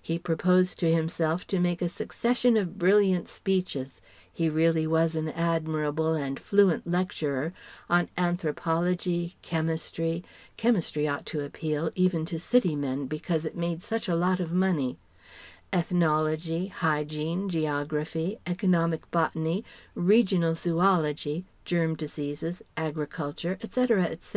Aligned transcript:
He 0.00 0.20
proposed 0.20 0.78
to 0.78 0.92
himself 0.94 1.48
to 1.48 1.58
make 1.58 1.82
a 1.82 1.88
succession 1.88 2.56
of 2.56 2.78
brilliant 2.78 3.26
speeches 3.26 4.00
(he 4.32 4.48
really 4.48 4.86
was 4.86 5.16
an 5.16 5.30
admirable 5.30 6.14
and 6.14 6.38
fluent 6.38 6.86
lecturer) 6.88 7.52
on 7.90 8.08
Anthropology, 8.16 9.34
Chemistry 9.42 10.22
Chemistry 10.56 11.08
ought 11.08 11.26
to 11.26 11.42
appeal, 11.44 11.90
even 11.96 12.24
to 12.26 12.38
City 12.38 12.76
men 12.76 13.06
because 13.06 13.44
it 13.44 13.56
made 13.56 13.82
such 13.82 14.06
a 14.08 14.14
lot 14.14 14.38
of 14.38 14.52
money 14.52 14.96
Ethnology, 15.72 16.68
Hygiene, 16.68 17.48
Geography, 17.48 18.38
Economic 18.46 19.10
Botany, 19.10 19.64
Regional 19.96 20.54
Zoology, 20.54 21.46
Germ 21.64 21.96
Diseases, 21.96 22.62
Agriculture, 22.76 23.58
etc., 23.60 24.04
etc. 24.04 24.32